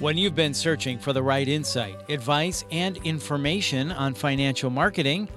[0.00, 5.28] When you've been searching for the right insight, advice, and information on financial marketing,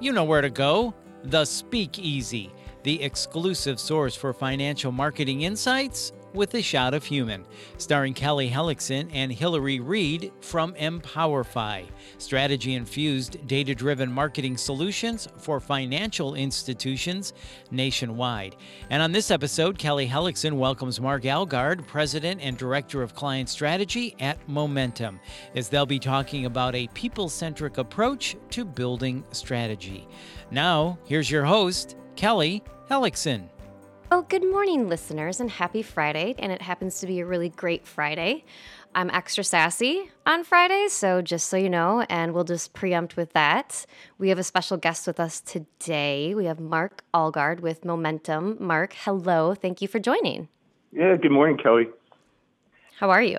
[0.00, 0.92] you know where to go.
[1.24, 2.52] The Speakeasy,
[2.82, 7.44] the exclusive source for financial marketing insights with a shot of human,
[7.78, 11.86] starring Kelly Hellickson and Hillary Reed from Empowerfi,
[12.18, 17.32] strategy infused, data driven marketing solutions for financial institutions
[17.70, 18.56] nationwide.
[18.90, 24.14] And on this episode, Kelly Hellickson welcomes Mark Alguard, President and Director of Client Strategy
[24.20, 25.20] at Momentum,
[25.54, 30.08] as they'll be talking about a people centric approach to building strategy.
[30.50, 33.51] Now, here's your host, Kelly Hellickson.
[34.12, 36.34] Well, good morning, listeners, and happy Friday.
[36.38, 38.44] And it happens to be a really great Friday.
[38.94, 43.32] I'm extra sassy on Fridays, so just so you know, and we'll just preempt with
[43.32, 43.86] that.
[44.18, 46.34] We have a special guest with us today.
[46.34, 48.58] We have Mark Alguard with Momentum.
[48.60, 49.54] Mark, hello.
[49.54, 50.48] Thank you for joining.
[50.92, 51.88] Yeah, good morning, Kelly.
[53.00, 53.38] How are you?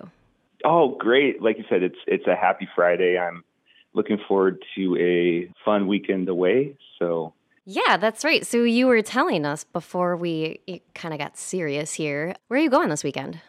[0.66, 1.40] Oh, great.
[1.40, 3.20] Like you said, it's it's a happy Friday.
[3.20, 3.44] I'm
[3.94, 6.76] looking forward to a fun weekend away.
[6.98, 8.46] So yeah, that's right.
[8.46, 10.60] So you were telling us before we
[10.94, 12.36] kind of got serious here.
[12.48, 13.40] Where are you going this weekend?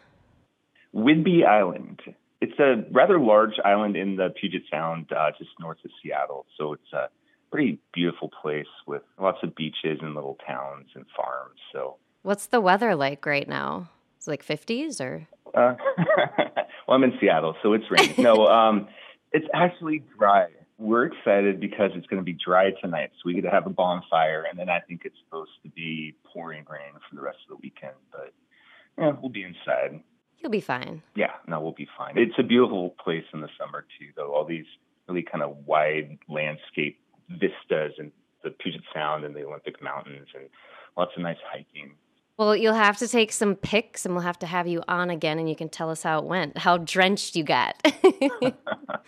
[0.93, 2.01] Whidbey Island.
[2.41, 6.45] It's a rather large island in the Puget Sound, uh, just north of Seattle.
[6.57, 7.09] So it's a
[7.51, 11.59] pretty beautiful place with lots of beaches and little towns and farms.
[11.71, 13.89] So, what's the weather like right now?
[14.17, 15.27] It's like 50s or?
[15.53, 15.75] Uh,
[16.87, 18.23] well, I'm in Seattle, so it's raining.
[18.23, 18.87] no, um,
[19.31, 23.41] it's actually dry we're excited because it's going to be dry tonight, so we get
[23.41, 27.15] to have a bonfire, and then I think it's supposed to be pouring rain for
[27.15, 27.95] the rest of the weekend.
[28.11, 28.33] But
[28.97, 30.01] yeah, we'll be inside.
[30.39, 31.01] You'll be fine.
[31.15, 32.17] Yeah, no, we'll be fine.
[32.17, 34.33] It's a beautiful place in the summer too, though.
[34.33, 34.65] All these
[35.07, 38.11] really kind of wide landscape vistas and
[38.43, 40.49] the Puget Sound and the Olympic Mountains, and
[40.97, 41.93] lots of nice hiking.
[42.37, 45.39] Well, you'll have to take some pics, and we'll have to have you on again,
[45.39, 47.81] and you can tell us how it went, how drenched you got.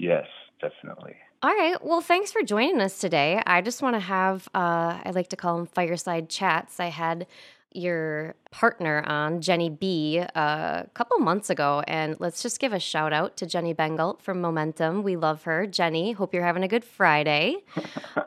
[0.00, 0.26] yes,
[0.60, 1.14] definitely.
[1.42, 1.82] All right.
[1.82, 3.42] Well, thanks for joining us today.
[3.46, 6.80] I just want to have, uh, I like to call them fireside chats.
[6.80, 7.26] I had
[7.72, 11.82] your partner on, Jenny B, a couple months ago.
[11.86, 15.02] And let's just give a shout out to Jenny Bengalt from Momentum.
[15.02, 15.66] We love her.
[15.66, 17.56] Jenny, hope you're having a good Friday.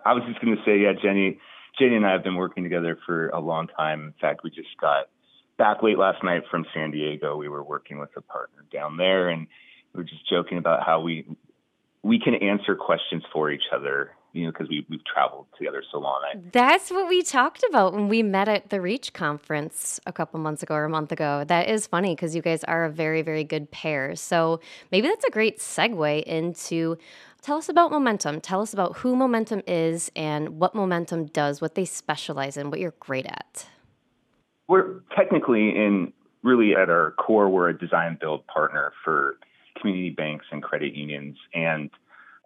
[0.06, 1.40] I was just going to say, yeah, Jenny,
[1.78, 4.06] Jenny and I have been working together for a long time.
[4.06, 5.10] In fact, we just got
[5.58, 7.36] back late last night from San Diego.
[7.36, 9.48] We were working with a partner down there and
[9.94, 11.28] we were just joking about how we
[12.04, 16.00] we can answer questions for each other, you know, because we, we've traveled together so
[16.00, 16.22] long.
[16.30, 20.40] I, That's what we talked about when we met at the Reach conference a couple
[20.40, 21.46] months ago or a month ago.
[21.48, 24.18] That is funny because you guys are a very, very good pair.
[24.18, 24.60] So
[24.92, 26.98] maybe that's a great segue into
[27.42, 28.42] tell us about Momentum.
[28.42, 32.80] Tell us about who Momentum is and what Momentum does, what they specialize in, what
[32.82, 33.68] you're great at.
[34.68, 39.38] We're technically in really at our core, we're a design build partner for
[39.80, 41.38] community banks and credit unions.
[41.54, 41.90] And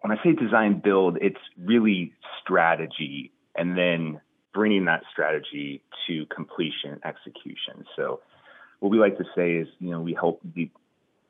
[0.00, 2.12] when I say design build, it's really
[2.42, 4.20] strategy and then
[4.54, 7.84] bringing that strategy to completion execution.
[7.96, 8.20] So
[8.80, 10.70] what we like to say is, you know, we help the,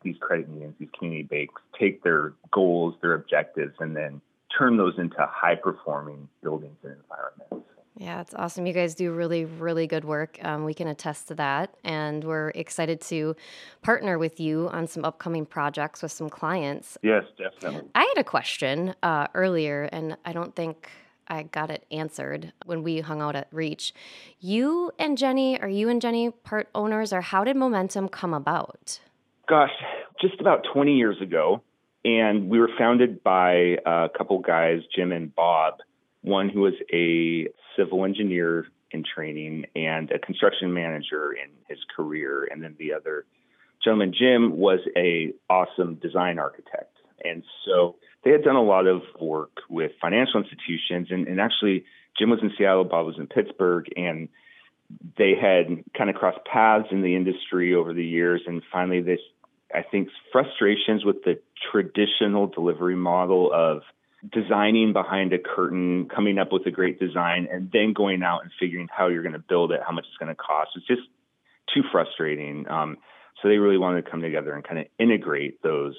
[0.02, 4.20] these credit unions, these community banks take their goals, their objectives, and then
[4.56, 7.77] turn those into high performing buildings and environments.
[7.98, 8.64] Yeah, it's awesome.
[8.64, 10.38] You guys do really, really good work.
[10.42, 11.74] Um, we can attest to that.
[11.82, 13.34] And we're excited to
[13.82, 16.96] partner with you on some upcoming projects with some clients.
[17.02, 17.90] Yes, definitely.
[17.96, 20.88] I had a question uh, earlier, and I don't think
[21.26, 23.92] I got it answered when we hung out at Reach.
[24.38, 29.00] You and Jenny, are you and Jenny part owners, or how did Momentum come about?
[29.48, 29.72] Gosh,
[30.20, 31.62] just about 20 years ago.
[32.04, 35.80] And we were founded by a couple guys, Jim and Bob
[36.22, 37.48] one who was a
[37.78, 43.24] civil engineer in training and a construction manager in his career, and then the other
[43.82, 46.96] gentleman, Jim, was a awesome design architect.
[47.24, 51.84] And so they had done a lot of work with financial institutions, and, and actually
[52.18, 54.28] Jim was in Seattle, Bob was in Pittsburgh, and
[55.16, 59.20] they had kind of crossed paths in the industry over the years, and finally this
[59.74, 61.40] I think frustrations with the
[61.70, 63.82] traditional delivery model of
[64.32, 68.50] designing behind a curtain, coming up with a great design, and then going out and
[68.58, 70.70] figuring how you're going to build it, how much it's going to cost.
[70.74, 71.02] It's just
[71.72, 72.68] too frustrating.
[72.68, 72.98] Um,
[73.40, 75.94] so they really wanted to come together and kind of integrate those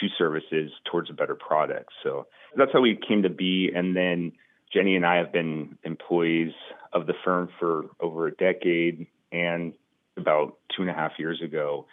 [0.00, 1.90] two services towards a better product.
[2.02, 2.26] So
[2.56, 3.70] that's how we came to be.
[3.74, 4.32] And then
[4.72, 6.52] Jenny and I have been employees
[6.92, 9.06] of the firm for over a decade.
[9.32, 9.74] And
[10.16, 11.86] about two and a half years ago,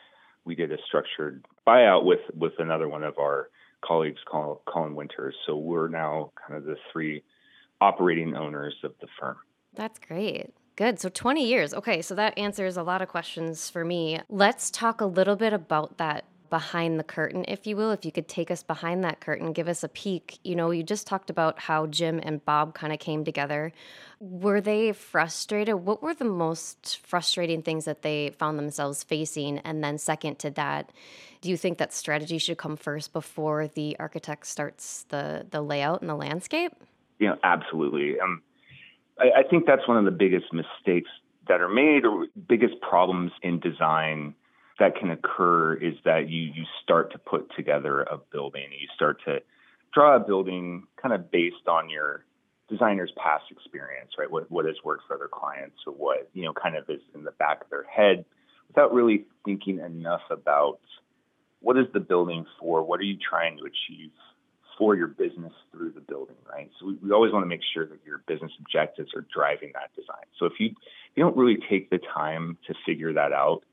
[0.46, 3.50] we did a structured buyout with with another one of our
[3.84, 5.36] colleagues, Colin Winters.
[5.46, 7.24] So we're now kind of the three
[7.82, 9.38] operating owners of the firm.
[9.74, 10.54] That's great.
[10.76, 11.00] Good.
[11.00, 11.74] So 20 years.
[11.74, 14.20] Okay, so that answers a lot of questions for me.
[14.30, 18.12] Let's talk a little bit about that behind the curtain, if you will, if you
[18.12, 20.40] could take us behind that curtain, give us a peek.
[20.44, 23.72] You know, you just talked about how Jim and Bob kind of came together.
[24.20, 25.76] Were they frustrated?
[25.76, 29.60] What were the most frustrating things that they found themselves facing?
[29.60, 30.92] And then, second to that,
[31.42, 36.02] do you think that strategy should come first before the architect starts the, the layout
[36.02, 36.74] and the landscape?
[37.20, 38.20] Yeah, absolutely.
[38.20, 38.42] Um,
[39.20, 41.10] I, I think that's one of the biggest mistakes
[41.48, 44.36] that are made or biggest problems in design
[44.80, 48.68] that can occur is that you you start to put together a building.
[48.72, 49.42] You start to
[49.94, 52.26] draw a building kind of based on your
[52.70, 54.30] designer's past experience, right?
[54.30, 57.24] What what has worked for other clients or what, you know, kind of is in
[57.24, 58.26] the back of their head
[58.68, 60.80] without really thinking enough about
[61.62, 62.84] what is the building for?
[62.84, 64.12] What are you trying to achieve
[64.78, 66.70] for your business through the building, right?
[66.80, 69.90] So we, we always want to make sure that your business objectives are driving that
[69.96, 70.26] design.
[70.38, 73.64] So if you if you don't really take the time to figure that out,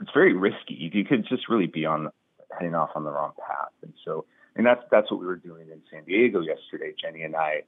[0.00, 0.74] it's very risky.
[0.92, 2.10] You could just really be on
[2.58, 3.72] heading off on the wrong path.
[3.82, 4.24] And so,
[4.56, 6.94] and that's that's what we were doing in San Diego yesterday.
[7.00, 7.62] Jenny and I,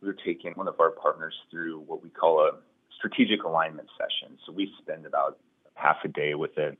[0.00, 2.52] we were taking one of our partners through what we call a
[2.96, 4.36] strategic alignment session.
[4.46, 5.38] So we spend about
[5.74, 6.76] half a day with a,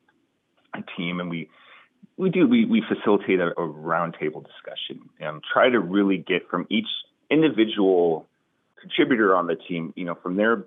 [0.75, 1.49] a team, and we
[2.17, 6.67] we do we we facilitate a, a roundtable discussion and try to really get from
[6.71, 6.88] each
[7.31, 8.26] individual
[8.81, 10.65] contributor on the team, you know, from their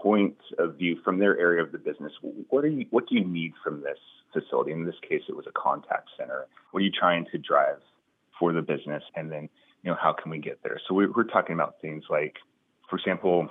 [0.00, 2.12] point of view from their area of the business.
[2.48, 2.86] What are you?
[2.90, 3.98] What do you need from this
[4.32, 4.72] facility?
[4.72, 6.46] In this case, it was a contact center.
[6.70, 7.78] What are you trying to drive
[8.38, 9.02] for the business?
[9.16, 9.48] And then,
[9.82, 10.80] you know, how can we get there?
[10.88, 12.36] So we, we're talking about things like,
[12.88, 13.48] for example,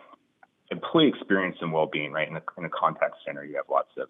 [0.72, 2.12] employee experience and well-being.
[2.12, 4.08] Right in a, in a contact center, you have lots of,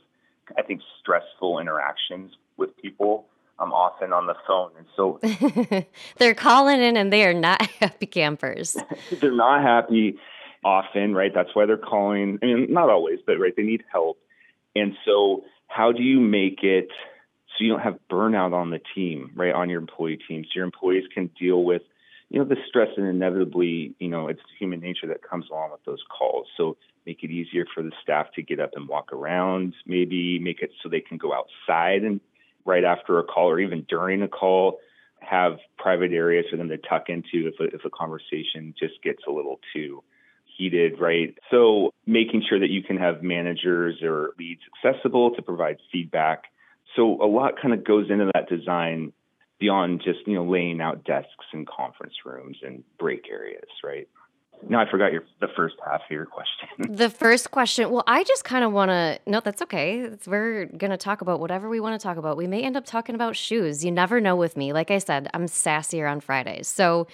[0.58, 3.28] I think, stressful interactions with people.
[3.60, 4.72] I'm often on the phone.
[4.78, 5.20] And so
[6.18, 8.78] they're calling in and they are not happy campers.
[9.20, 10.18] they're not happy
[10.68, 11.32] often, right?
[11.34, 12.40] That's why they're calling.
[12.44, 14.20] I mean, not always, but right, they need help.
[14.76, 16.90] And so, how do you make it
[17.58, 20.66] so you don't have burnout on the team, right, on your employee team, so your
[20.66, 21.82] employees can deal with,
[22.30, 25.84] you know, the stress and inevitably, you know, it's human nature that comes along with
[25.86, 26.48] those calls.
[26.58, 29.74] So make it easier for the staff to get up and walk around.
[29.86, 32.20] Maybe make it so they can go outside and
[32.66, 34.80] right after a call or even during a call
[35.20, 39.24] have private areas for them to tuck into if a, if a conversation just gets
[39.28, 40.04] a little too
[40.58, 41.38] heated, right?
[41.52, 46.44] So making sure that you can have managers or leads accessible to provide feedback.
[46.96, 49.14] So a lot kind of goes into that design
[49.60, 54.08] beyond just, you know, laying out desks and conference rooms and break areas, right?
[54.68, 56.68] No, I forgot your the first half of your question.
[56.96, 57.90] the first question.
[57.92, 59.20] Well, I just kind of want to.
[59.28, 60.00] No, that's okay.
[60.00, 62.38] It's, we're gonna talk about whatever we want to talk about.
[62.38, 63.86] We may end up talking about shoes.
[63.86, 64.74] You never know with me.
[64.74, 66.68] Like I said, I'm sassier on Fridays.
[66.68, 67.08] So,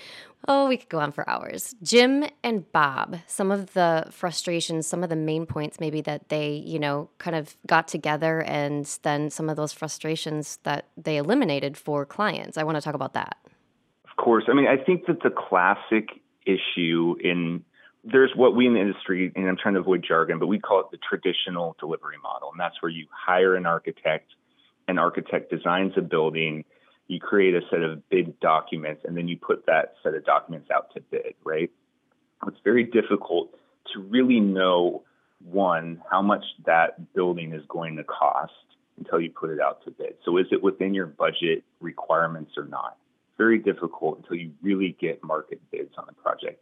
[0.48, 1.76] oh, we could go on for hours.
[1.82, 3.18] Jim and Bob.
[3.28, 7.36] Some of the frustrations, some of the main points, maybe that they, you know, kind
[7.36, 12.58] of got together, and then some of those frustrations that they eliminated for clients.
[12.58, 13.38] I want to talk about that.
[14.10, 14.46] Of course.
[14.48, 16.10] I mean, I think that the classic
[16.46, 17.64] issue in
[18.04, 20.82] there's what we in the industry, and I'm trying to avoid jargon, but we call
[20.82, 22.52] it the traditional delivery model.
[22.52, 24.28] And that's where you hire an architect,
[24.88, 26.66] an architect designs a building,
[27.08, 30.70] you create a set of bid documents, and then you put that set of documents
[30.74, 31.70] out to bid, right?
[32.48, 33.52] It's very difficult
[33.94, 35.04] to really know
[35.44, 38.54] one, how much that building is going to cost
[38.98, 40.16] until you put it out to bid.
[40.24, 42.98] So is it within your budget requirements or not?
[43.38, 46.62] very difficult until you really get market bids on a project.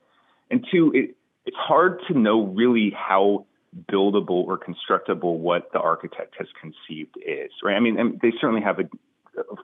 [0.50, 3.46] And two, it, it's hard to know really how
[3.92, 7.76] buildable or constructible what the architect has conceived is, right?
[7.76, 8.84] I mean, they certainly have a,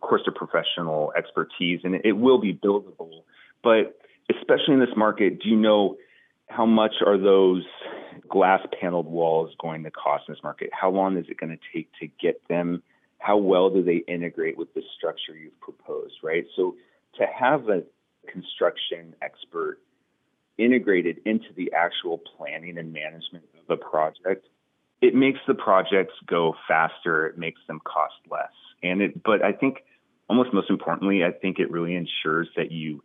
[0.07, 3.23] course, a professional expertise, and it will be buildable.
[3.63, 3.99] But
[4.29, 5.97] especially in this market, do you know
[6.47, 7.65] how much are those
[8.29, 10.69] glass paneled walls going to cost in this market?
[10.73, 12.83] How long is it going to take to get them?
[13.19, 16.45] How well do they integrate with the structure you've proposed, right?
[16.55, 16.75] So
[17.17, 17.83] to have a
[18.31, 19.79] construction expert
[20.57, 24.47] integrated into the actual planning and management of the project,
[25.01, 27.27] it makes the projects go faster.
[27.27, 28.51] It makes them cost less.
[28.81, 29.83] And it, but I think
[30.29, 33.03] almost most importantly, I think it really ensures that you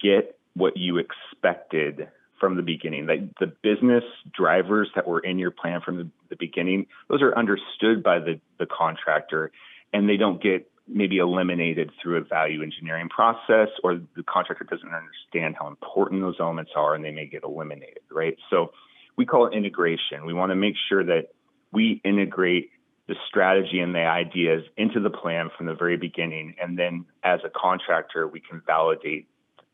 [0.00, 2.08] get what you expected
[2.38, 3.06] from the beginning.
[3.06, 7.36] That the business drivers that were in your plan from the, the beginning, those are
[7.36, 9.50] understood by the, the contractor
[9.92, 14.92] and they don't get maybe eliminated through a value engineering process or the contractor doesn't
[14.92, 18.36] understand how important those elements are and they may get eliminated, right?
[18.50, 18.72] So
[19.16, 20.26] we call it integration.
[20.26, 21.28] We want to make sure that
[21.72, 22.70] we integrate
[23.06, 26.54] the strategy and the ideas into the plan from the very beginning.
[26.60, 29.28] And then as a contractor, we can validate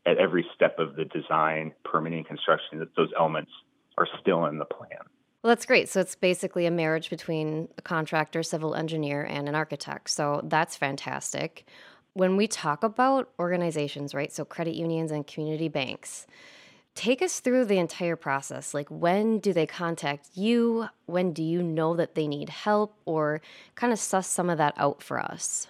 [0.05, 3.51] at every step of the design, permitting, construction that those elements
[3.97, 4.99] are still in the plan.
[5.43, 5.89] Well, that's great.
[5.89, 10.09] So it's basically a marriage between a contractor, civil engineer, and an architect.
[10.09, 11.65] So that's fantastic.
[12.13, 14.31] When we talk about organizations, right?
[14.31, 16.27] So credit unions and community banks,
[16.95, 18.73] take us through the entire process.
[18.73, 20.87] Like, when do they contact you?
[21.05, 22.95] When do you know that they need help?
[23.05, 23.41] Or
[23.75, 25.67] kind of suss some of that out for us?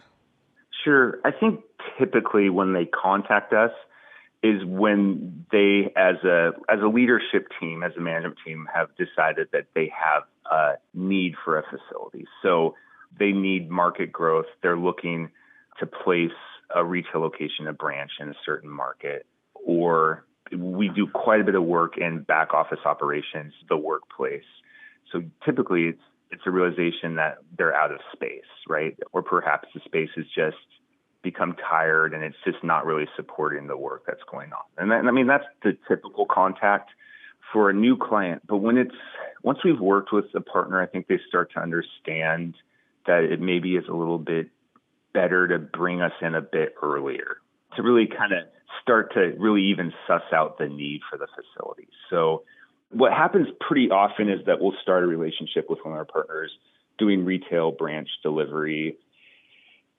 [0.84, 1.20] Sure.
[1.24, 1.62] I think
[2.00, 3.72] typically when they contact us,
[4.44, 9.48] is when they as a as a leadership team as a management team have decided
[9.52, 12.74] that they have a need for a facility so
[13.20, 15.30] they need market growth they're looking
[15.80, 16.32] to place
[16.76, 20.26] a retail location a branch in a certain market or
[20.58, 24.44] we do quite a bit of work in back office operations the workplace
[25.12, 29.82] so typically it's it's a realization that they're out of space right or perhaps the
[29.86, 30.58] space has just
[31.22, 34.92] become tired and it's just not really supporting the work that's going on.
[34.92, 36.92] And, I mean, that's the typical contact
[37.54, 38.42] for a new client.
[38.48, 38.96] But when it's,
[39.44, 42.56] once we've worked with a partner, I think they start to understand
[43.06, 44.50] that it maybe is a little bit
[45.14, 47.38] better to bring us in a bit earlier
[47.76, 48.46] to really kind of
[48.82, 51.88] start to really even suss out the need for the facility.
[52.10, 52.44] So
[52.90, 56.52] what happens pretty often is that we'll start a relationship with one of our partners
[56.98, 58.98] doing retail branch delivery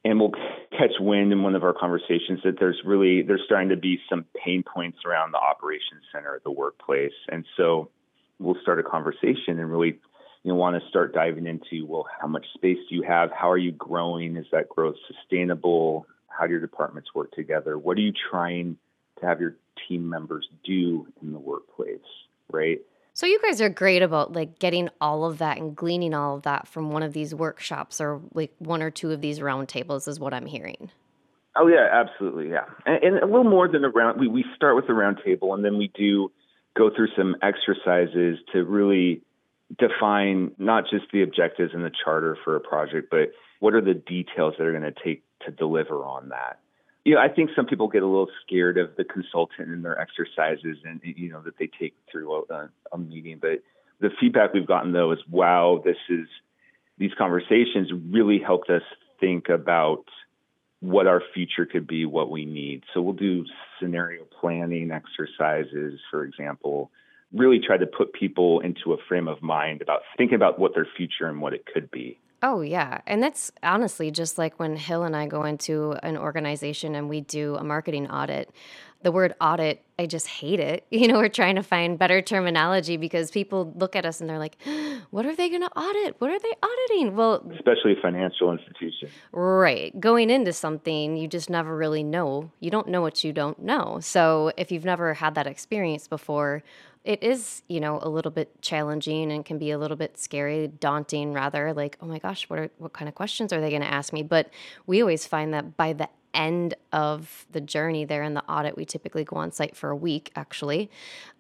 [0.05, 0.33] and we'll
[0.71, 4.25] catch wind in one of our conversations that there's really there's starting to be some
[4.45, 7.13] pain points around the operations center at the workplace.
[7.29, 7.91] And so
[8.39, 9.99] we'll start a conversation and really
[10.43, 13.31] you know want to start diving into well how much space do you have?
[13.31, 14.37] How are you growing?
[14.37, 18.77] Is that growth sustainable how do your departments work together what are you trying
[19.21, 19.57] to have your
[19.89, 21.99] team members do in the workplace
[22.51, 22.81] right
[23.15, 26.43] so you guys are great about like getting all of that and gleaning all of
[26.43, 30.19] that from one of these workshops or like one or two of these roundtables is
[30.19, 30.91] what I'm hearing.
[31.55, 34.19] Oh yeah, absolutely, yeah, and, and a little more than a round.
[34.19, 36.33] We we start with the roundtable, and then we do
[36.75, 39.21] go through some exercises to really
[39.79, 43.93] define not just the objectives and the charter for a project, but what are the
[43.93, 46.59] details that are going to take to deliver on that
[47.05, 49.99] you know, I think some people get a little scared of the consultant and their
[49.99, 53.39] exercises and you know that they take through a, a meeting.
[53.41, 53.63] But
[54.01, 56.29] the feedback we've gotten though is, wow, this is
[56.99, 58.83] these conversations really helped us
[59.19, 60.05] think about
[60.81, 62.85] what our future could be, what we need.
[62.93, 63.45] So we'll do
[63.81, 66.91] scenario planning exercises, for example,
[67.33, 70.87] really try to put people into a frame of mind about thinking about what their
[70.97, 72.19] future and what it could be.
[72.43, 73.01] Oh, yeah.
[73.07, 77.21] And that's honestly just like when Hill and I go into an organization and we
[77.21, 78.51] do a marketing audit.
[79.03, 80.85] The word audit, I just hate it.
[80.91, 84.39] You know, we're trying to find better terminology because people look at us and they're
[84.39, 84.57] like,
[85.11, 86.21] what are they going to audit?
[86.21, 87.17] What are they auditing?
[87.17, 89.13] Well, especially financial institutions.
[89.33, 89.99] Right.
[90.01, 92.51] Going into something, you just never really know.
[92.61, 93.99] You don't know what you don't know.
[94.01, 96.63] So if you've never had that experience before,
[97.05, 100.69] it is, you know, a little bit challenging and can be a little bit scary,
[100.69, 103.83] daunting rather, like, oh my gosh, what are what kind of questions are they going
[103.83, 104.23] to ask me?
[104.23, 104.51] But
[104.87, 108.85] we always find that by the end of the journey there in the audit, we
[108.85, 110.91] typically go on site for a week actually.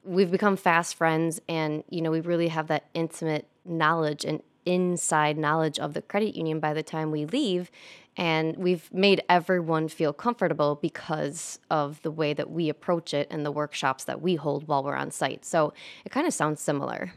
[0.04, 5.36] We've become fast friends and, you know, we really have that intimate knowledge and inside
[5.36, 7.70] knowledge of the credit union by the time we leave
[8.16, 13.44] and we've made everyone feel comfortable because of the way that we approach it and
[13.44, 15.44] the workshops that we hold while we're on site.
[15.44, 15.72] So
[16.04, 17.12] it kind of sounds similar.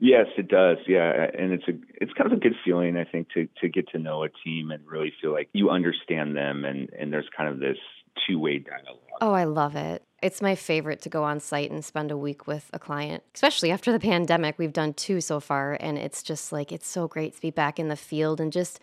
[0.00, 0.78] Yes, it does.
[0.88, 3.88] Yeah, and it's a it's kind of a good feeling I think to to get
[3.90, 7.48] to know a team and really feel like you understand them and and there's kind
[7.48, 7.78] of this
[8.26, 8.98] two-way dialogue.
[9.20, 10.02] Oh, I love it.
[10.20, 13.70] It's my favorite to go on site and spend a week with a client, especially
[13.70, 14.58] after the pandemic.
[14.58, 17.78] We've done two so far and it's just like it's so great to be back
[17.78, 18.80] in the field and just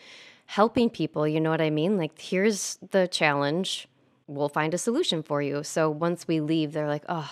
[0.50, 1.28] helping people.
[1.28, 1.96] You know what I mean?
[1.96, 3.88] Like, here's the challenge.
[4.26, 5.64] We'll find a solution for you.
[5.64, 7.32] So once we leave, they're like, oh,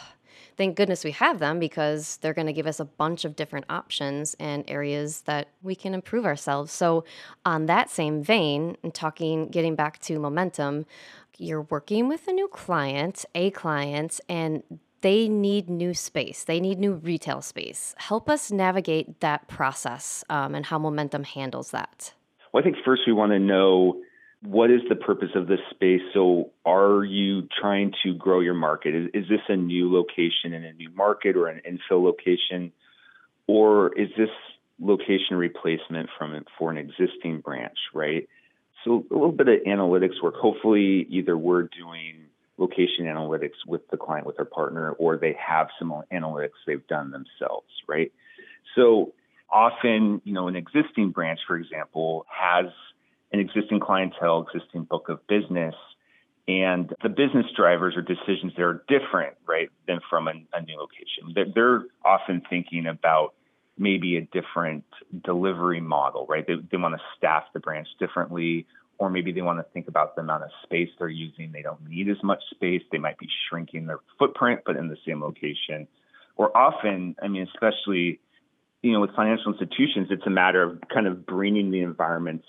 [0.56, 3.66] thank goodness we have them because they're going to give us a bunch of different
[3.70, 6.72] options and areas that we can improve ourselves.
[6.72, 7.06] So,
[7.44, 10.86] on that same vein, and talking, getting back to momentum,
[11.40, 14.62] you're working with a new client, a client, and
[15.02, 16.44] they need new space.
[16.44, 17.96] They need new retail space.
[17.98, 22.14] Help us navigate that process um, and how momentum handles that.
[22.52, 24.02] Well, I think first we want to know
[24.44, 26.02] what is the purpose of this space.
[26.14, 28.96] So, are you trying to grow your market?
[28.96, 32.72] Is, is this a new location in a new market or an infill location?
[33.48, 34.30] Or is this
[34.80, 38.28] location replacement from for an existing branch, right?
[38.86, 40.36] So, a little bit of analytics work.
[40.36, 42.28] Hopefully, either we're doing
[42.58, 47.12] location analytics with the client, with our partner, or they have some analytics they've done
[47.12, 48.12] themselves, right?
[48.76, 49.14] So,
[49.50, 52.66] often, you know, an existing branch, for example, has
[53.32, 55.76] an existing clientele, existing book of business,
[56.48, 60.78] and the business drivers or decisions there are different, right, than from a, a new
[60.78, 61.34] location.
[61.36, 63.34] They're, they're often thinking about
[63.78, 64.86] maybe a different
[65.24, 66.46] delivery model, right?
[66.48, 68.66] They, they want to staff the branch differently,
[68.98, 71.52] or maybe they want to think about the amount of space they're using.
[71.52, 72.82] They don't need as much space.
[72.92, 75.88] They might be shrinking their footprint, but in the same location.
[76.38, 78.20] Or often, I mean, especially,
[78.82, 82.46] you know, with financial institutions, it's a matter of kind of bringing the environments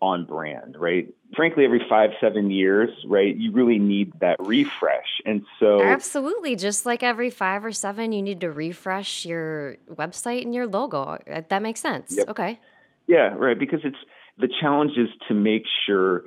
[0.00, 1.14] on brand, right?
[1.36, 5.20] Frankly, every five, seven years, right, you really need that refresh.
[5.24, 5.80] And so.
[5.80, 6.56] Absolutely.
[6.56, 11.18] Just like every five or seven, you need to refresh your website and your logo.
[11.32, 12.16] Uh, that makes sense.
[12.16, 12.28] Yep.
[12.30, 12.58] Okay.
[13.06, 13.58] Yeah, right.
[13.58, 13.96] Because it's
[14.38, 16.24] the challenge is to make sure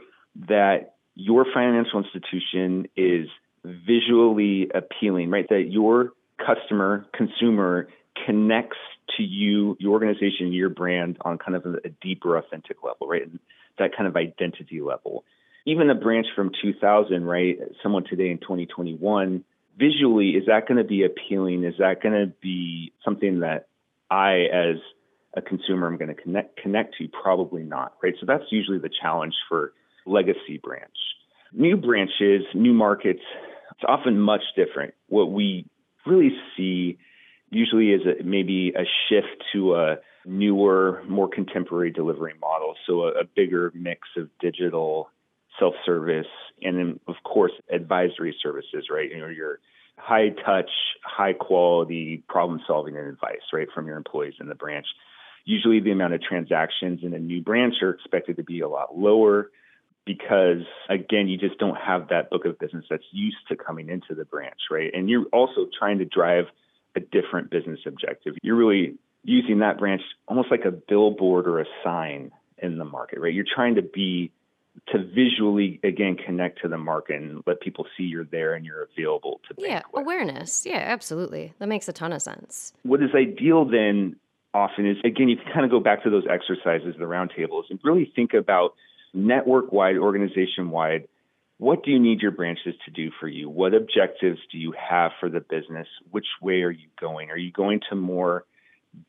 [0.48, 3.28] that your financial institution is
[3.66, 5.48] visually appealing, right?
[5.50, 6.14] That your
[6.46, 7.90] customer, consumer
[8.26, 8.78] connects
[9.18, 13.24] to you, your organization, your brand on kind of a, deeper, authentic level, right?
[13.24, 13.40] And
[13.78, 15.24] that kind of identity level.
[15.66, 17.58] Even a branch from 2000, right?
[17.82, 19.44] Someone today in 2021,
[19.78, 21.64] visually, is that going to be appealing?
[21.64, 23.68] Is that going to be something that
[24.10, 24.78] I, as
[25.36, 27.08] a consumer, am going to connect connect to?
[27.08, 28.14] Probably not, right?
[28.20, 29.74] So that's usually the challenge for
[30.06, 30.96] legacy branch.
[31.52, 33.22] New branches, new markets,
[33.72, 34.94] it's often much different.
[35.08, 35.66] What we
[36.06, 36.98] really see
[37.50, 42.76] usually is a, maybe a shift to a newer, more contemporary delivery model.
[42.88, 45.10] So a, a bigger mix of digital,
[45.60, 46.28] self-service,
[46.62, 49.10] and then of course advisory services, right?
[49.10, 49.60] You know, your
[49.98, 50.70] high touch,
[51.04, 54.88] high quality problem solving and advice, right, from your employees in the branch.
[55.46, 58.98] Usually the amount of transactions in a new branch are expected to be a lot
[58.98, 59.52] lower
[60.06, 64.16] because again, you just don't have that book of business that's used to coming into
[64.16, 64.92] the branch, right?
[64.94, 66.46] And you're also trying to drive
[66.96, 68.36] a different business objective.
[68.42, 73.20] You're really using that branch almost like a billboard or a sign in the market,
[73.20, 73.34] right?
[73.34, 74.32] You're trying to be
[74.88, 78.84] to visually again connect to the market and let people see you're there and you're
[78.84, 83.64] available to yeah awareness yeah absolutely that makes a ton of sense what is ideal
[83.64, 84.18] then
[84.54, 87.80] often is again you can kind of go back to those exercises the roundtables and
[87.84, 88.74] really think about
[89.14, 91.08] network wide organization wide
[91.58, 95.12] what do you need your branches to do for you what objectives do you have
[95.20, 98.46] for the business which way are you going are you going to more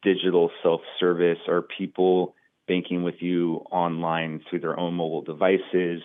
[0.03, 1.39] digital self service?
[1.49, 2.35] Are people
[2.69, 6.03] banking with you online through their own mobile devices?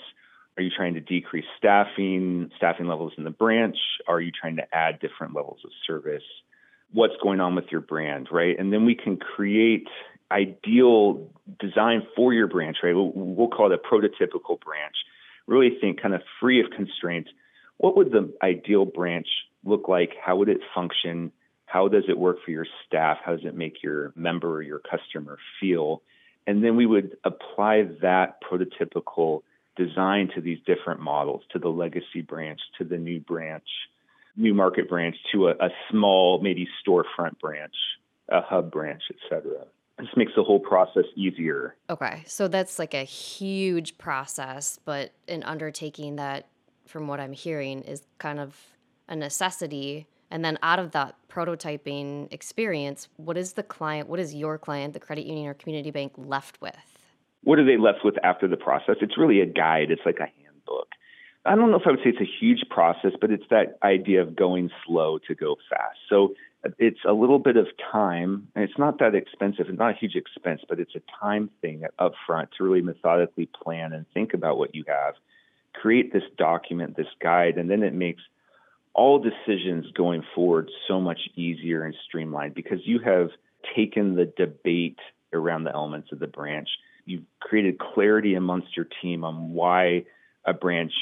[0.58, 3.78] Are you trying to decrease staffing, staffing levels in the branch?
[4.08, 6.24] Are you trying to add different levels of service?
[6.92, 8.58] What's going on with your brand, right?
[8.60, 9.88] And then we can create
[10.30, 12.94] ideal design for your branch, right?
[12.94, 14.96] We'll, we'll call it a prototypical branch.
[15.52, 17.30] Really think kind of free of constraints.
[17.76, 19.28] What would the ideal branch
[19.66, 20.12] look like?
[20.24, 21.34] How would it function?
[21.66, 23.18] How does it work for your staff?
[23.26, 26.04] How does it make your member or your customer feel?
[26.48, 29.42] And then we would apply that prototypical
[29.76, 33.68] design to these different models, to the legacy branch, to the new branch,
[34.38, 37.76] new market branch, to a, a small, maybe storefront branch,
[38.30, 39.66] a hub branch, et cetera.
[40.02, 41.78] This makes the whole process easier.
[41.90, 42.24] Okay.
[42.28, 46.48] So that's like a huge process, but an undertaking that,
[46.86, 48.58] from what I'm hearing, is kind of
[49.08, 54.34] a necessity and then out of that prototyping experience, what is the client, what is
[54.34, 56.74] your client, the credit union or community bank left with?
[57.44, 58.96] What are they left with after the process?
[59.02, 60.88] It's really a guide, it's like a handbook.
[61.46, 64.22] I don't know if I would say it's a huge process, but it's that idea
[64.22, 65.98] of going slow to go fast.
[66.08, 66.34] So
[66.78, 69.67] it's a little bit of time, and it's not that expensive.
[69.67, 73.47] It's not a huge expense, but it's a time thing up front to really methodically
[73.47, 75.15] plan and think about what you have,
[75.74, 78.21] create this document, this guide, and then it makes
[78.93, 83.30] all decisions going forward so much easier and streamlined because you have
[83.76, 85.00] taken the debate
[85.34, 86.67] around the elements of the branch.
[87.06, 90.06] You've created clarity amongst your team on why
[90.45, 90.93] a branch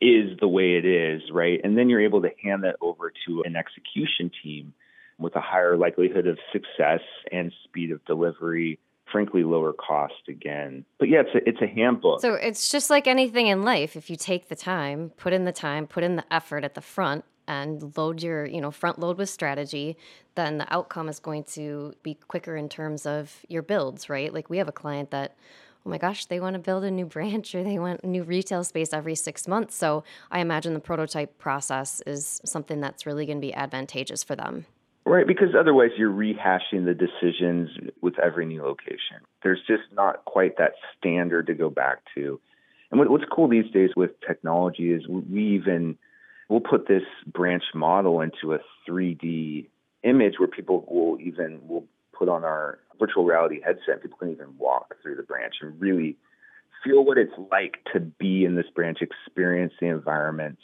[0.00, 1.60] is the way it is, right?
[1.64, 4.72] And then you're able to hand that over to an execution team
[5.18, 7.00] with a higher likelihood of success
[7.32, 8.78] and speed of delivery
[9.10, 10.84] frankly lower cost again.
[10.98, 12.20] But yeah, it's a, it's a handbook.
[12.20, 13.96] So it's just like anything in life.
[13.96, 16.82] If you take the time, put in the time, put in the effort at the
[16.82, 19.96] front, and load your you know front load with strategy
[20.34, 24.50] then the outcome is going to be quicker in terms of your builds right like
[24.50, 25.34] we have a client that
[25.84, 28.64] oh my gosh they want to build a new branch or they want new retail
[28.64, 33.38] space every six months so i imagine the prototype process is something that's really going
[33.38, 34.66] to be advantageous for them
[35.08, 37.70] Right, because otherwise you're rehashing the decisions
[38.02, 39.24] with every new location.
[39.42, 42.38] There's just not quite that standard to go back to.
[42.90, 45.96] And what's cool these days with technology is we even
[46.50, 49.68] we'll put this branch model into a 3D
[50.02, 51.86] image where people will even will
[52.18, 54.02] put on our virtual reality headset.
[54.02, 56.16] People can even walk through the branch and really
[56.84, 60.62] feel what it's like to be in this branch, experience the environments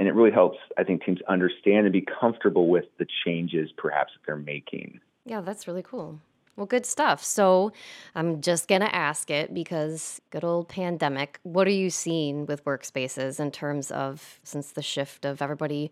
[0.00, 4.12] and it really helps, I think, teams understand and be comfortable with the changes perhaps
[4.14, 5.00] that they're making.
[5.26, 6.18] Yeah, that's really cool.
[6.56, 7.22] Well, good stuff.
[7.22, 7.72] So
[8.14, 11.38] I'm just going to ask it because good old pandemic.
[11.42, 15.90] What are you seeing with workspaces in terms of since the shift of everybody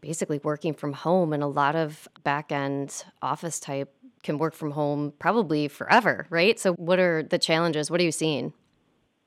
[0.00, 4.72] basically working from home and a lot of back end office type can work from
[4.72, 6.58] home probably forever, right?
[6.58, 7.90] So, what are the challenges?
[7.90, 8.52] What are you seeing?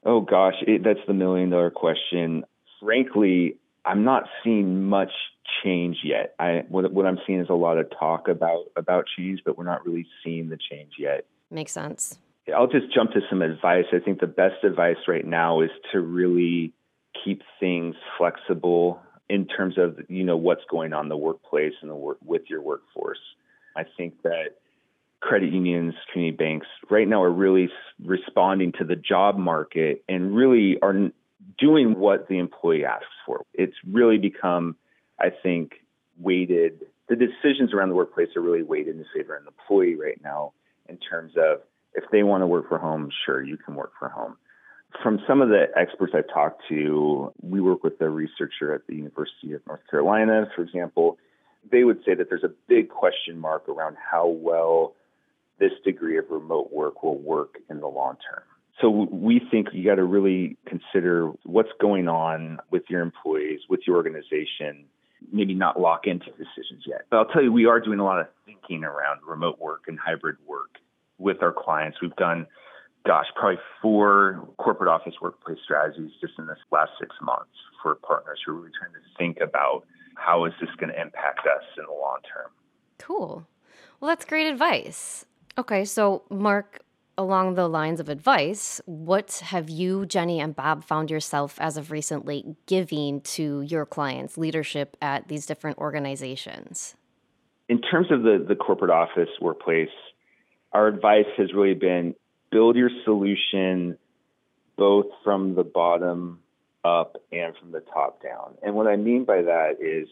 [0.03, 2.43] Oh, gosh, it, that's the million dollar question.
[2.79, 5.11] Frankly, I'm not seeing much
[5.63, 6.35] change yet.
[6.39, 9.63] I what, what I'm seeing is a lot of talk about about change, but we're
[9.63, 11.25] not really seeing the change yet.
[11.49, 12.17] Makes sense.
[12.55, 13.85] I'll just jump to some advice.
[13.93, 16.73] I think the best advice right now is to really
[17.23, 18.99] keep things flexible
[19.29, 22.43] in terms of you know what's going on in the workplace and the work with
[22.49, 23.19] your workforce.
[23.75, 24.57] I think that
[25.21, 27.69] credit unions, community banks right now are really
[28.03, 31.11] responding to the job market and really are
[31.57, 33.45] doing what the employee asks for.
[33.53, 34.75] It's really become,
[35.19, 35.73] I think,
[36.19, 36.81] weighted.
[37.07, 40.53] The decisions around the workplace are really weighted in favor of an employee right now
[40.89, 41.61] in terms of
[41.93, 44.37] if they want to work from home, sure, you can work from home.
[45.03, 48.95] From some of the experts I've talked to, we work with a researcher at the
[48.95, 51.17] University of North Carolina, for example.
[51.71, 54.95] They would say that there's a big question mark around how well
[55.61, 58.43] this degree of remote work will work in the long term.
[58.81, 63.81] So we think you got to really consider what's going on with your employees, with
[63.85, 64.85] your organization,
[65.31, 67.05] maybe not lock into decisions yet.
[67.11, 69.99] But I'll tell you, we are doing a lot of thinking around remote work and
[69.99, 70.79] hybrid work
[71.19, 71.99] with our clients.
[72.01, 72.47] We've done,
[73.05, 78.39] gosh, probably four corporate office workplace strategies just in this last six months for partners
[78.43, 81.85] who are really trying to think about how is this going to impact us in
[81.85, 82.49] the long term.
[82.97, 83.45] Cool.
[83.99, 85.25] Well, that's great advice.
[85.57, 86.79] Okay, so Mark,
[87.17, 91.91] along the lines of advice, what have you, Jenny, and Bob found yourself as of
[91.91, 96.95] recently giving to your clients, leadership at these different organizations?
[97.67, 99.89] In terms of the, the corporate office workplace,
[100.71, 102.15] our advice has really been
[102.49, 103.97] build your solution
[104.77, 106.39] both from the bottom
[106.83, 108.55] up and from the top down.
[108.63, 110.07] And what I mean by that is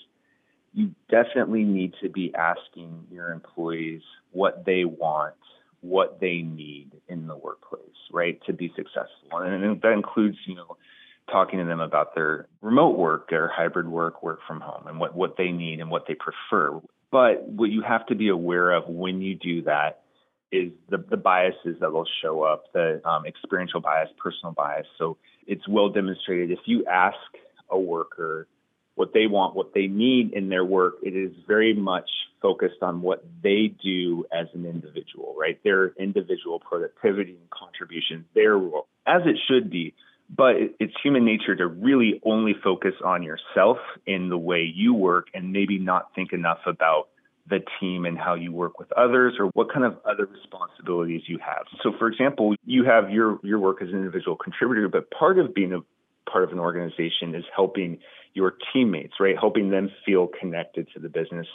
[0.74, 4.02] you definitely need to be asking your employees
[4.32, 5.36] what they want
[5.82, 9.30] what they need in the workplace, right, to be successful.
[9.34, 10.78] And that includes, you know,
[11.32, 15.16] talking to them about their remote work, their hybrid work, work from home, and what,
[15.16, 16.82] what they need and what they prefer.
[17.12, 20.02] But what you have to be aware of when you do that
[20.52, 24.88] is the, the biases that will show up, the um, experiential bias, personal bias.
[24.98, 26.52] So it's well demonstrated.
[26.52, 27.18] If you ask
[27.70, 28.48] a worker
[29.00, 32.10] what they want, what they need in their work, it is very much
[32.42, 35.58] focused on what they do as an individual, right?
[35.64, 39.94] Their individual productivity and contribution, their role, as it should be.
[40.30, 45.28] But it's human nature to really only focus on yourself in the way you work
[45.34, 47.08] and maybe not think enough about
[47.50, 51.40] the team and how you work with others or what kind of other responsibilities you
[51.40, 51.64] have.
[51.84, 55.56] So for example, you have your your work as an individual contributor, but part of
[55.56, 55.80] being a
[56.32, 58.00] part of an organization is helping
[58.34, 59.36] your teammates, right?
[59.38, 61.48] Helping them feel connected to the business,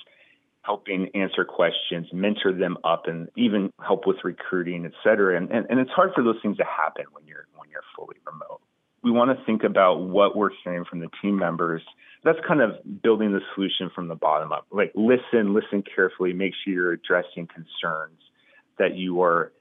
[0.62, 5.36] helping answer questions, mentor them up, and even help with recruiting, et cetera.
[5.36, 8.16] And, and, and it's hard for those things to happen when you're when you're fully
[8.26, 8.60] remote.
[9.02, 11.82] We want to think about what we're hearing from the team members.
[12.24, 14.66] That's kind of building the solution from the bottom up.
[14.70, 18.18] Like listen, listen carefully, make sure you're addressing concerns,
[18.78, 19.52] that you are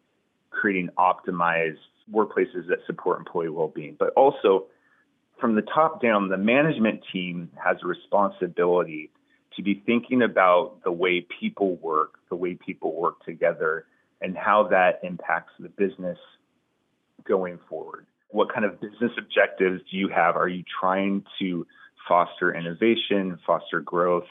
[0.50, 4.66] creating optimized workplaces that support employee well-being, but also
[5.40, 9.12] from the top down, the management team has a responsibility
[9.56, 13.86] to be thinking about the way people work, the way people work together,
[14.22, 16.18] and how that impacts the business
[17.28, 18.06] going forward.
[18.30, 20.36] What kind of business objectives do you have?
[20.36, 21.68] Are you trying to
[22.08, 24.28] foster innovation, foster growth,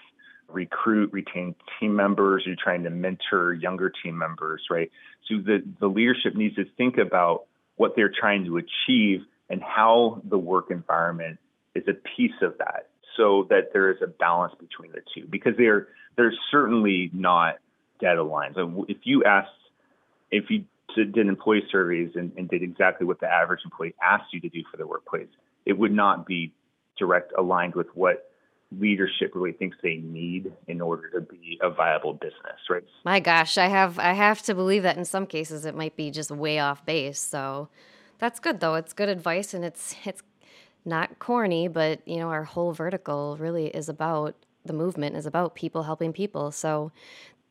[0.49, 2.47] recruit, retain team members?
[2.47, 4.91] Are you trying to mentor younger team members, right?
[5.29, 7.45] So the, the leadership needs to think about
[7.77, 9.21] what they're trying to achieve
[9.53, 11.39] and how the work environment
[11.77, 15.53] is a piece of that so that there is a balance between the two because
[15.57, 17.59] they're they're certainly not
[18.01, 18.55] dead aligned.
[18.57, 19.51] So if you asked
[20.31, 20.65] if you
[20.97, 24.63] did employee surveys and, and did exactly what the average employee asked you to do
[24.71, 25.29] for the workplace,
[25.67, 26.53] it would not be
[26.99, 28.31] direct aligned with what
[28.79, 32.85] leadership really thinks they need in order to be a viable business, right?
[33.05, 36.11] My gosh, I have I have to believe that in some cases it might be
[36.11, 37.21] just way off base.
[37.21, 37.69] So
[38.23, 38.77] that's good though.
[38.77, 40.23] It's good advice and it's it's
[40.85, 45.57] not corny, but you know, our whole vertical really is about the movement is about
[45.57, 46.53] people helping people.
[46.53, 46.93] So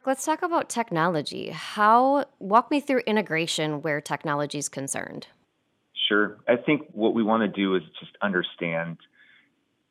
[0.05, 1.49] let's talk about technology.
[1.49, 5.27] How walk me through integration where technology is concerned.
[6.07, 6.37] Sure.
[6.47, 8.97] I think what we want to do is just understand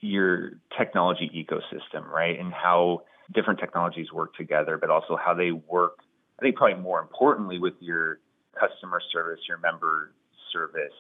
[0.00, 2.40] your technology ecosystem, right?
[2.40, 3.02] And how
[3.34, 5.98] different technologies work together, but also how they work
[6.38, 8.18] I think probably more importantly with your
[8.58, 10.14] customer service, your member
[10.52, 10.92] service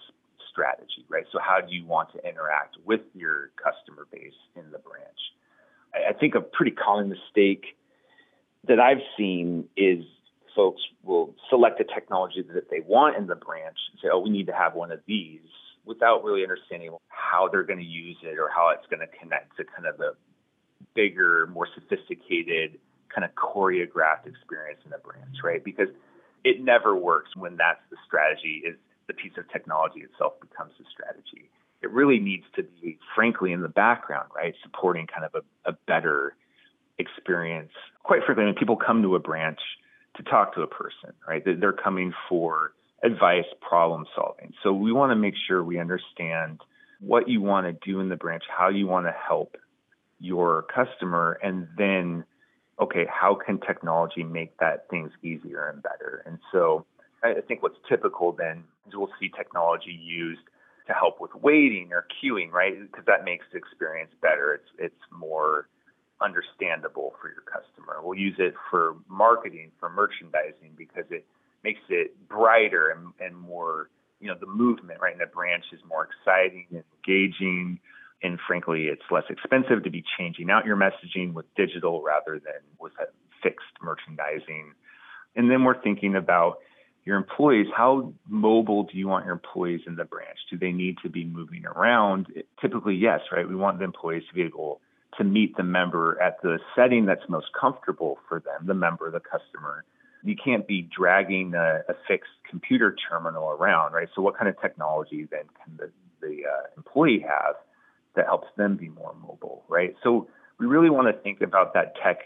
[0.50, 1.24] strategy, right?
[1.32, 5.18] So how do you want to interact with your customer base in the branch?
[5.94, 7.76] I think a pretty common mistake
[8.68, 10.04] that I've seen is
[10.54, 14.30] folks will select a technology that they want in the branch and say, oh, we
[14.30, 15.40] need to have one of these
[15.84, 19.56] without really understanding how they're going to use it or how it's going to connect
[19.56, 20.14] to kind of the
[20.94, 22.78] bigger, more sophisticated,
[23.14, 25.64] kind of choreographed experience in the branch, right?
[25.64, 25.88] Because
[26.44, 28.76] it never works when that's the strategy is
[29.10, 31.50] the piece of technology itself becomes a strategy.
[31.82, 34.54] It really needs to be, frankly, in the background, right?
[34.62, 36.36] Supporting kind of a, a better
[36.98, 37.72] experience.
[38.04, 39.58] Quite frankly, when people come to a branch
[40.16, 41.42] to talk to a person, right?
[41.44, 44.52] They're coming for advice, problem solving.
[44.62, 46.60] So we want to make sure we understand
[47.00, 49.56] what you want to do in the branch, how you want to help
[50.20, 52.24] your customer, and then,
[52.78, 56.22] okay, how can technology make that things easier and better?
[56.26, 56.84] And so
[57.24, 60.42] I think what's typical then we'll see technology used
[60.86, 62.74] to help with waiting or queuing, right?
[62.80, 64.54] Because that makes the experience better.
[64.54, 65.68] It's it's more
[66.20, 68.00] understandable for your customer.
[68.02, 71.24] We'll use it for marketing, for merchandising, because it
[71.64, 73.88] makes it brighter and, and more,
[74.20, 77.80] you know, the movement right in the branch is more exciting and engaging.
[78.22, 82.60] And frankly, it's less expensive to be changing out your messaging with digital rather than
[82.78, 82.92] with
[83.42, 84.74] fixed merchandising.
[85.36, 86.58] And then we're thinking about
[87.04, 87.66] your employees.
[87.74, 90.38] How mobile do you want your employees in the branch?
[90.50, 92.26] Do they need to be moving around?
[92.60, 93.48] Typically, yes, right?
[93.48, 94.80] We want the employees to be able
[95.18, 99.20] to meet the member at the setting that's most comfortable for them, the member, the
[99.20, 99.84] customer.
[100.22, 104.08] You can't be dragging a, a fixed computer terminal around, right?
[104.14, 107.56] So, what kind of technology then can the, the uh, employee have
[108.14, 109.96] that helps them be more mobile, right?
[110.02, 112.18] So, we really want to think about that tech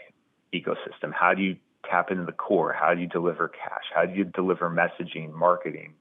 [0.53, 1.13] ecosystem.
[1.13, 1.55] How do you
[1.89, 2.73] tap into the core?
[2.73, 3.83] How do you deliver cash?
[3.93, 5.93] How do you deliver messaging, marketing,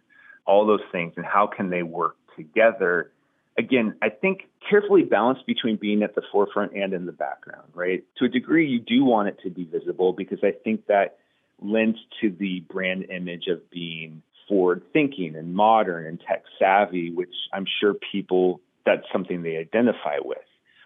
[0.46, 3.10] all those things, and how can they work together
[3.56, 8.04] again, I think carefully balanced between being at the forefront and in the background, right?
[8.18, 11.18] To a degree, you do want it to be visible because I think that
[11.60, 17.34] lends to the brand image of being forward thinking and modern and tech savvy, which
[17.52, 20.38] I'm sure people, that's something they identify with.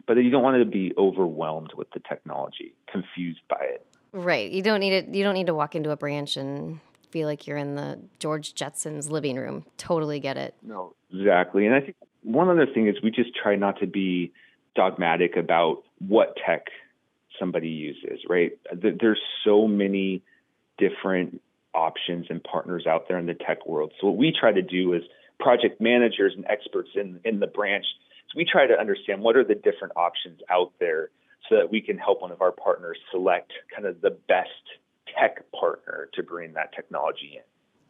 [0.07, 3.87] But you don't want to be overwhelmed with the technology, confused by it.
[4.12, 4.51] Right.
[4.51, 5.09] You don't need it.
[5.09, 8.55] You don't need to walk into a branch and feel like you're in the George
[8.55, 9.64] Jetson's living room.
[9.77, 10.55] Totally get it.
[10.62, 11.66] No, exactly.
[11.66, 14.33] And I think one other thing is we just try not to be
[14.75, 16.66] dogmatic about what tech
[17.38, 18.53] somebody uses, right?
[18.73, 20.23] There's so many
[20.77, 21.40] different
[21.75, 23.92] options and partners out there in the tech world.
[24.01, 25.03] So what we try to do is
[25.38, 27.85] project managers and experts in, in the branch,
[28.29, 31.11] so we try to understand what are the different options out there
[31.49, 34.49] so that we can help one of our partners select kind of the best
[35.19, 37.43] tech partner to bring that technology in.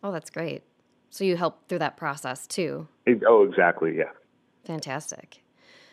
[0.02, 0.62] Oh, that's great.
[1.10, 2.86] So you help through that process too.
[3.06, 3.96] It, oh, exactly.
[3.96, 4.10] Yeah.
[4.64, 5.42] Fantastic.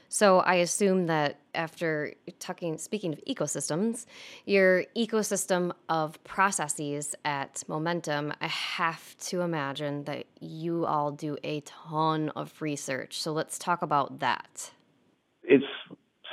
[0.07, 4.05] So I assume that after talking, speaking of ecosystems,
[4.45, 11.61] your ecosystem of processes at Momentum, I have to imagine that you all do a
[11.61, 13.19] ton of research.
[13.19, 14.71] So let's talk about that.
[15.43, 15.65] It's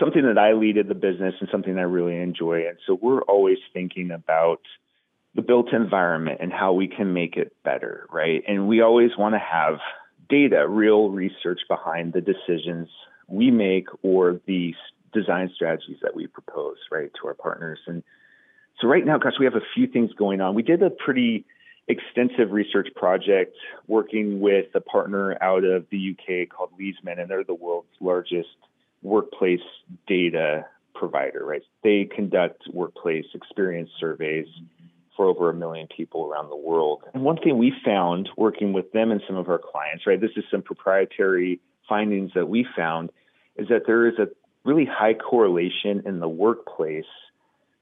[0.03, 2.67] something that I lead in the business and something I really enjoy.
[2.69, 4.61] And so we're always thinking about
[5.35, 8.43] the built environment and how we can make it better, right?
[8.49, 9.79] And we always want to have
[10.29, 12.89] data, real research behind the decisions
[13.29, 14.75] we make or the
[15.15, 17.79] design strategies that we propose, right, to our partners.
[17.87, 18.03] And
[18.81, 20.55] so right now, gosh, we have a few things going on.
[20.55, 21.45] We did a pretty
[21.87, 23.55] extensive research project
[23.87, 28.49] working with a partner out of the UK called Leesman, and they're the world's largest
[29.03, 29.61] workplace
[30.07, 31.63] data provider, right?
[31.83, 34.47] They conduct workplace experience surveys
[35.17, 37.03] for over a million people around the world.
[37.13, 40.31] And one thing we found working with them and some of our clients, right, this
[40.37, 43.11] is some proprietary findings that we found,
[43.57, 44.29] is that there is a
[44.65, 47.05] really high correlation in the workplace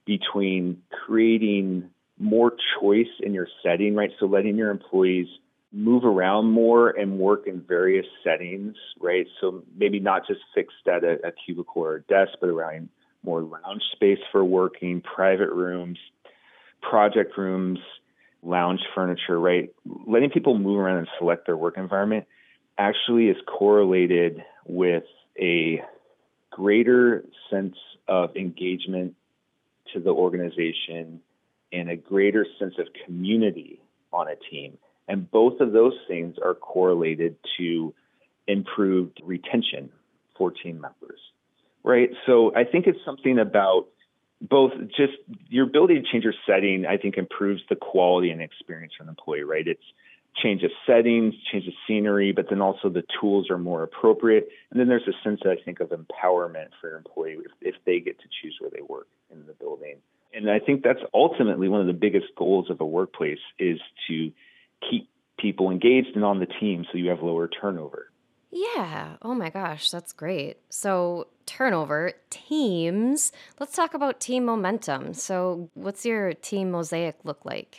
[0.06, 4.11] between creating more choice in your setting, right?
[4.18, 5.26] So letting your employees
[5.72, 9.26] move around more and work in various settings, right?
[9.40, 12.88] So maybe not just fixed at a, a cubicle or a desk, but around
[13.22, 15.98] more lounge space for working, private rooms,
[16.83, 17.78] project rooms,
[18.42, 19.70] lounge furniture, right?
[20.06, 22.26] Letting people move around and select their work environment
[22.78, 25.04] actually is correlated with
[25.38, 25.83] a
[26.50, 27.76] greater sense
[28.09, 29.14] of engagement
[29.92, 31.20] to the organization
[31.72, 33.80] and a greater sense of community
[34.12, 34.78] on a team.
[35.11, 37.92] And both of those things are correlated to
[38.46, 39.90] improved retention
[40.38, 41.18] for team members,
[41.83, 42.11] right?
[42.27, 43.87] So I think it's something about
[44.40, 45.14] both just
[45.49, 49.09] your ability to change your setting, I think, improves the quality and experience for an
[49.09, 49.66] employee, right?
[49.66, 49.83] It's
[50.40, 54.49] change of settings, change of scenery, but then also the tools are more appropriate.
[54.70, 57.99] And then there's a sense, I think, of empowerment for your employee if, if they
[57.99, 59.96] get to choose where they work in the building.
[60.33, 64.31] And I think that's ultimately one of the biggest goals of a workplace is to
[64.88, 68.11] keep people engaged and on the team so you have lower turnover.
[68.51, 69.16] Yeah.
[69.23, 70.59] Oh my gosh, that's great.
[70.71, 73.33] So, turnover, teams.
[73.61, 75.14] Let's talk about team momentum.
[75.14, 77.79] So, what's your team mosaic look like?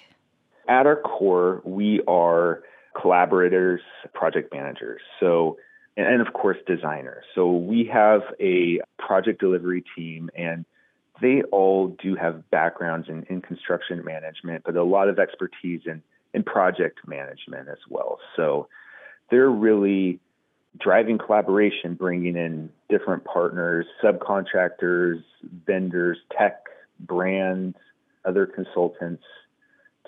[0.70, 2.64] At our core, we are
[3.00, 3.82] collaborators,
[4.14, 5.02] project managers.
[5.20, 5.58] So,
[5.98, 7.26] and of course, designers.
[7.36, 10.64] So, we have a project delivery team, and
[11.22, 16.02] they all do have backgrounds in, in construction management, but a lot of expertise in,
[16.34, 18.20] in project management as well.
[18.36, 18.67] So,
[19.30, 20.20] they're really
[20.78, 25.24] driving collaboration, bringing in different partners, subcontractors,
[25.65, 26.65] vendors, tech,
[27.00, 27.78] brands,
[28.26, 29.24] other consultants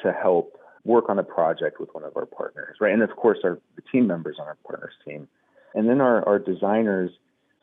[0.02, 2.94] to help work on a project with one of our partners, right?
[2.94, 3.60] And of course, our
[3.92, 5.28] team members on our partners team.
[5.74, 7.10] And then our, our designers,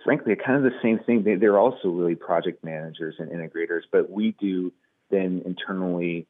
[0.03, 1.23] frankly, kind of the same thing.
[1.23, 4.73] They, they're also really project managers and integrators, but we do
[5.11, 6.27] then internally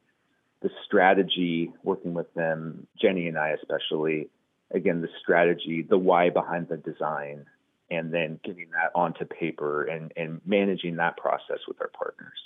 [0.61, 4.29] the strategy, working with them, Jenny and I especially,
[4.71, 7.45] again, the strategy, the why behind the design,
[7.89, 12.37] and then getting that onto paper and, and managing that process with our partners.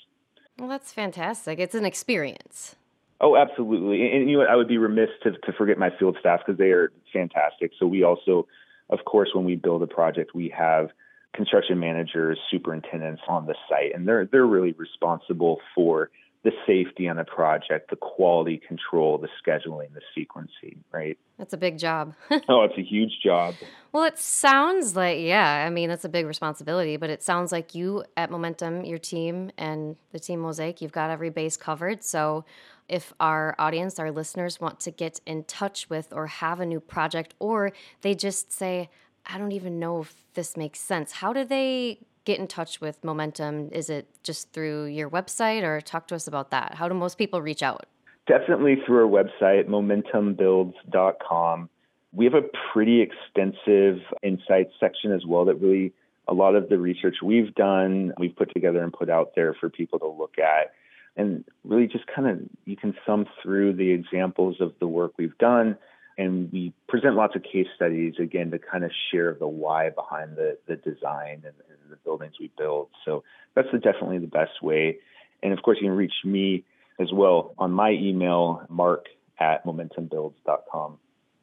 [0.58, 1.60] Well, that's fantastic.
[1.60, 2.76] It's an experience.
[3.22, 4.12] Oh, absolutely.
[4.12, 6.72] And, you know, I would be remiss to, to forget my field staff because they
[6.72, 7.72] are fantastic.
[7.80, 8.48] So we also,
[8.90, 10.90] of course, when we build a project, we have
[11.34, 16.10] construction managers, superintendents on the site, and they're they're really responsible for
[16.46, 21.18] the safety on the project, the quality control, the scheduling, the sequencing, right?
[21.40, 22.14] That's a big job.
[22.48, 23.56] oh, it's a huge job.
[23.92, 27.74] Well, it sounds like, yeah, I mean, that's a big responsibility, but it sounds like
[27.74, 32.04] you at Momentum, your team, and the team Mosaic, you've got every base covered.
[32.04, 32.46] So
[32.88, 36.80] if our audience, our listeners want to get in touch with or have a new
[36.80, 38.92] project, or they just say,
[39.26, 43.04] I don't even know if this makes sense, how do they get in touch with
[43.04, 43.70] Momentum?
[43.72, 46.76] Is it just through your website or talk to us about that?
[46.76, 47.86] How do most people reach out?
[48.28, 51.70] Definitely through our website, momentumbuilds.com.
[52.12, 55.94] We have a pretty extensive insights section as well that really
[56.28, 59.70] a lot of the research we've done, we've put together and put out there for
[59.70, 60.74] people to look at.
[61.18, 65.38] And really just kind of, you can thumb through the examples of the work we've
[65.38, 65.78] done
[66.18, 70.38] and we present lots of case studies again to kind of share the why behind
[70.38, 71.54] the the design and,
[71.86, 72.90] and the buildings we build.
[73.06, 73.24] So
[73.56, 74.98] that's the, definitely the best way.
[75.42, 76.66] And of course, you can reach me
[77.00, 79.06] as well on my email, mark
[79.40, 80.98] at momentumbuilds.com.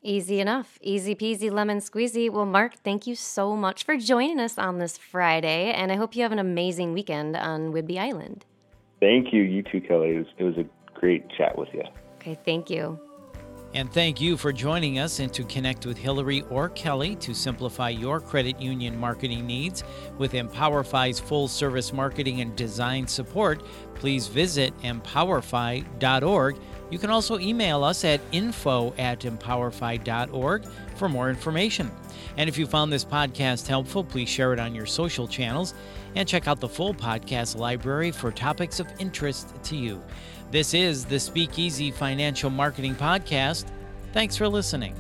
[0.05, 0.79] Easy enough.
[0.83, 2.29] Easy peasy lemon squeezy.
[2.29, 6.17] Well, Mark, thank you so much for joining us on this Friday, and I hope
[6.17, 8.45] you have an amazing weekend on Whidbey Island.
[8.99, 9.43] Thank you.
[9.43, 10.17] You too, Kelly.
[10.17, 11.85] It was, it was a great chat with you.
[12.17, 12.99] Okay, thank you.
[13.75, 17.89] And thank you for joining us and to connect with Hillary or Kelly to simplify
[17.89, 19.83] your credit union marketing needs
[20.19, 23.63] with Empowerfi's full service marketing and design support.
[23.95, 26.57] Please visit empowerfi.org.
[26.91, 31.91] You can also email us at info at empowerfi.org for more information.
[32.37, 35.73] And if you found this podcast helpful, please share it on your social channels
[36.15, 40.03] and check out the full podcast library for topics of interest to you.
[40.53, 43.65] This is the Speakeasy Financial Marketing Podcast.
[44.13, 44.95] Thanks for listening.